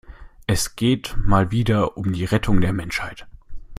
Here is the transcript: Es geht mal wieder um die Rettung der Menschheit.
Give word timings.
Es 0.47 0.75
geht 0.75 1.15
mal 1.19 1.51
wieder 1.51 1.95
um 1.95 2.13
die 2.13 2.25
Rettung 2.25 2.59
der 2.59 2.73
Menschheit. 2.73 3.27